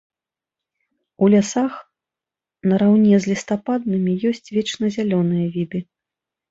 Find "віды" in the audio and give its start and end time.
5.61-5.79